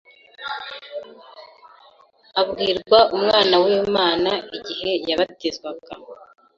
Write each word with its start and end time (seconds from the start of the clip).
abwirwa 2.41 2.99
umwana 3.15 3.55
w’Imana 3.63 4.31
igihe 4.57 4.91
yabatizwaga. 5.09 5.93